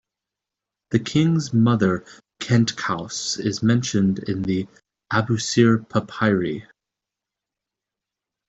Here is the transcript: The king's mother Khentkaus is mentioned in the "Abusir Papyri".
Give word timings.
The 0.89 0.97
king's 0.97 1.53
mother 1.53 2.03
Khentkaus 2.39 3.37
is 3.37 3.61
mentioned 3.61 4.17
in 4.17 4.41
the 4.41 4.67
"Abusir 5.13 5.87
Papyri". 5.87 6.65